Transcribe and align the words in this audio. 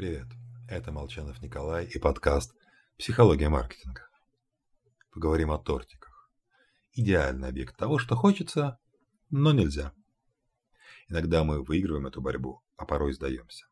Привет, 0.00 0.28
это 0.66 0.92
Молчанов 0.92 1.42
Николай 1.42 1.84
и 1.84 1.98
подкаст 1.98 2.54
«Психология 2.96 3.50
маркетинга». 3.50 4.08
Поговорим 5.12 5.50
о 5.50 5.58
тортиках. 5.58 6.30
Идеальный 6.94 7.48
объект 7.48 7.76
того, 7.76 7.98
что 7.98 8.16
хочется, 8.16 8.78
но 9.28 9.52
нельзя. 9.52 9.92
Иногда 11.08 11.44
мы 11.44 11.62
выигрываем 11.62 12.06
эту 12.06 12.22
борьбу, 12.22 12.62
а 12.78 12.86
порой 12.86 13.12
сдаемся. 13.12 13.66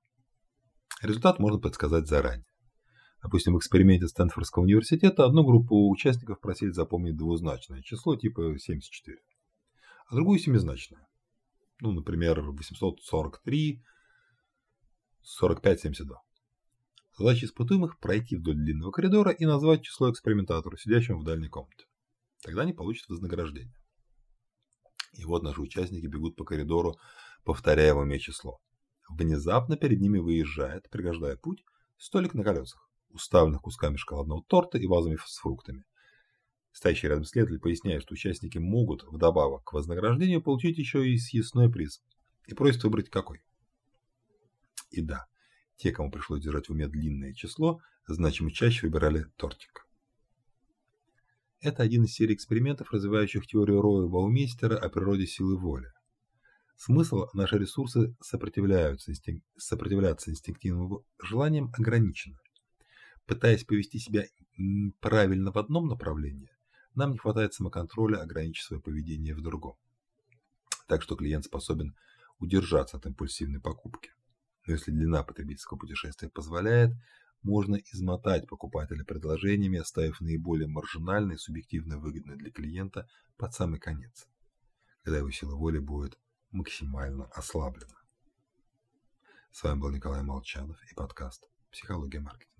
Результат 1.00 1.38
можно 1.38 1.58
предсказать 1.60 2.06
заранее. 2.06 2.44
Допустим, 3.22 3.54
в 3.54 3.58
эксперименте 3.58 4.06
Стэнфордского 4.06 4.64
университета 4.64 5.24
одну 5.24 5.46
группу 5.46 5.88
участников 5.88 6.40
просили 6.40 6.72
запомнить 6.72 7.16
двузначное 7.16 7.80
число 7.80 8.16
типа 8.16 8.54
74, 8.58 9.16
а 10.08 10.14
другую 10.14 10.38
семизначное. 10.38 11.08
Ну, 11.80 11.92
например, 11.92 12.42
843 12.42 13.82
45-72. 15.40 16.14
Задача 17.18 17.46
испытуемых– 17.46 17.98
пройти 18.00 18.36
вдоль 18.36 18.56
длинного 18.56 18.92
коридора 18.92 19.30
и 19.32 19.44
назвать 19.44 19.82
число 19.82 20.10
экспериментатору, 20.10 20.76
сидящему 20.76 21.20
в 21.20 21.24
дальней 21.24 21.48
комнате. 21.48 21.86
Тогда 22.42 22.62
они 22.62 22.72
получат 22.72 23.08
вознаграждение. 23.08 23.74
И 25.14 25.24
вот 25.24 25.42
наши 25.42 25.60
участники 25.60 26.06
бегут 26.06 26.36
по 26.36 26.44
коридору, 26.44 26.96
повторяя 27.44 27.94
в 27.94 27.98
уме 27.98 28.18
число. 28.18 28.58
Внезапно 29.08 29.76
перед 29.76 30.00
ними 30.00 30.18
выезжает, 30.18 30.88
преграждая 30.90 31.36
путь, 31.36 31.64
столик 31.96 32.34
на 32.34 32.44
колесах, 32.44 32.88
уставленных 33.08 33.62
кусками 33.62 33.96
шоколадного 33.96 34.44
торта 34.46 34.78
и 34.78 34.86
вазами 34.86 35.16
с 35.16 35.38
фруктами. 35.38 35.84
Стоящий 36.72 37.08
рядом 37.08 37.24
следователь 37.24 37.60
поясняет, 37.60 38.02
что 38.02 38.14
участники 38.14 38.58
могут 38.58 39.02
вдобавок 39.02 39.64
к 39.64 39.72
вознаграждению 39.72 40.42
получить 40.42 40.78
еще 40.78 41.08
и 41.08 41.18
съестной 41.18 41.70
приз. 41.70 42.00
И 42.46 42.54
просит 42.54 42.84
выбрать 42.84 43.10
какой. 43.10 43.42
И 44.90 45.02
да, 45.02 45.26
те, 45.76 45.92
кому 45.92 46.10
пришлось 46.10 46.42
держать 46.42 46.68
в 46.68 46.72
уме 46.72 46.88
длинное 46.88 47.32
число, 47.32 47.80
значимо 48.06 48.50
чаще 48.50 48.86
выбирали 48.86 49.26
тортик. 49.36 49.86
Это 51.60 51.82
один 51.82 52.04
из 52.04 52.12
серий 52.12 52.34
экспериментов, 52.34 52.92
развивающих 52.92 53.46
теорию 53.46 53.80
Роя 53.80 54.06
Баумейстера 54.06 54.76
о 54.76 54.88
природе 54.88 55.26
силы 55.26 55.58
воли. 55.58 55.92
Смысл– 56.76 57.26
наши 57.32 57.58
ресурсы 57.58 58.14
сопротивляются, 58.20 59.10
инстинк... 59.10 59.42
сопротивляться 59.56 60.30
инстинктивным 60.30 61.00
желаниям 61.20 61.72
ограничено. 61.76 62.38
Пытаясь 63.26 63.64
повести 63.64 63.98
себя 63.98 64.24
правильно 65.00 65.50
в 65.50 65.58
одном 65.58 65.88
направлении, 65.88 66.50
нам 66.94 67.10
не 67.12 67.18
хватает 67.18 67.54
самоконтроля, 67.54 68.18
ограничив 68.18 68.64
свое 68.64 68.80
поведение 68.80 69.34
в 69.34 69.42
другом. 69.42 69.74
Так 70.86 71.02
что 71.02 71.16
клиент 71.16 71.44
способен 71.44 71.96
удержаться 72.38 72.96
от 72.96 73.06
импульсивной 73.06 73.60
покупки. 73.60 74.12
Но 74.68 74.74
если 74.74 74.90
длина 74.90 75.22
потребительского 75.22 75.78
путешествия 75.78 76.28
позволяет, 76.28 76.94
можно 77.42 77.76
измотать 77.76 78.46
покупателя 78.46 79.02
предложениями, 79.02 79.78
оставив 79.78 80.20
наиболее 80.20 80.68
маржинальные 80.68 81.38
субъективно 81.38 81.98
выгодные 81.98 82.36
для 82.36 82.50
клиента 82.50 83.08
под 83.38 83.54
самый 83.54 83.80
конец, 83.80 84.28
когда 85.02 85.20
его 85.20 85.30
сила 85.30 85.54
воли 85.56 85.78
будет 85.78 86.18
максимально 86.50 87.24
ослаблена. 87.32 87.96
С 89.52 89.62
вами 89.62 89.80
был 89.80 89.90
Николай 89.90 90.22
Молчанов 90.22 90.78
и 90.90 90.94
подкаст 90.94 91.48
«Психология 91.70 92.20
маркетинга». 92.20 92.57